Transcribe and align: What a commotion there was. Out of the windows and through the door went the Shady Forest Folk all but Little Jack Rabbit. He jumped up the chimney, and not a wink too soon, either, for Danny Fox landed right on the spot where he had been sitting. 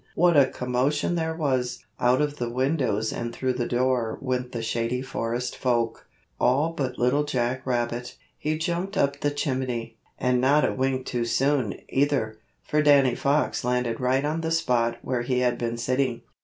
What 0.15 0.35
a 0.35 0.47
commotion 0.47 1.13
there 1.13 1.35
was. 1.35 1.85
Out 1.99 2.21
of 2.21 2.37
the 2.37 2.49
windows 2.49 3.13
and 3.13 3.31
through 3.31 3.53
the 3.53 3.67
door 3.67 4.17
went 4.19 4.51
the 4.51 4.63
Shady 4.63 5.03
Forest 5.03 5.55
Folk 5.55 6.07
all 6.39 6.73
but 6.73 6.97
Little 6.97 7.23
Jack 7.23 7.63
Rabbit. 7.67 8.15
He 8.35 8.57
jumped 8.57 8.97
up 8.97 9.19
the 9.19 9.29
chimney, 9.29 9.99
and 10.17 10.41
not 10.41 10.67
a 10.67 10.73
wink 10.73 11.05
too 11.05 11.25
soon, 11.25 11.75
either, 11.87 12.39
for 12.63 12.81
Danny 12.81 13.13
Fox 13.13 13.63
landed 13.63 13.99
right 13.99 14.25
on 14.25 14.41
the 14.41 14.49
spot 14.49 14.97
where 15.03 15.21
he 15.21 15.41
had 15.41 15.59
been 15.59 15.77
sitting. 15.77 16.23